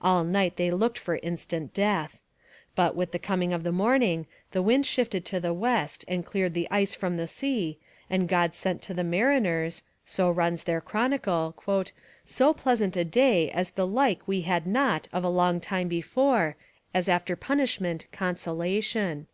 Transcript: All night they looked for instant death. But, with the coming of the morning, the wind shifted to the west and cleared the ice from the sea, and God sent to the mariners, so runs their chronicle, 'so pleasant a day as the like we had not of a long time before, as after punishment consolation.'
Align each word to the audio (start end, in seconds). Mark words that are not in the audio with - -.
All 0.00 0.24
night 0.24 0.56
they 0.56 0.70
looked 0.70 0.96
for 0.96 1.16
instant 1.16 1.74
death. 1.74 2.22
But, 2.74 2.96
with 2.96 3.12
the 3.12 3.18
coming 3.18 3.52
of 3.52 3.64
the 3.64 3.70
morning, 3.70 4.26
the 4.52 4.62
wind 4.62 4.86
shifted 4.86 5.26
to 5.26 5.40
the 5.40 5.52
west 5.52 6.06
and 6.08 6.24
cleared 6.24 6.54
the 6.54 6.66
ice 6.70 6.94
from 6.94 7.18
the 7.18 7.26
sea, 7.26 7.76
and 8.08 8.28
God 8.30 8.54
sent 8.54 8.80
to 8.80 8.94
the 8.94 9.04
mariners, 9.04 9.82
so 10.06 10.30
runs 10.30 10.64
their 10.64 10.80
chronicle, 10.80 11.54
'so 12.24 12.54
pleasant 12.54 12.96
a 12.96 13.04
day 13.04 13.50
as 13.50 13.72
the 13.72 13.86
like 13.86 14.26
we 14.26 14.40
had 14.40 14.66
not 14.66 15.06
of 15.12 15.22
a 15.22 15.28
long 15.28 15.60
time 15.60 15.88
before, 15.88 16.56
as 16.94 17.06
after 17.06 17.36
punishment 17.36 18.06
consolation.' 18.10 19.26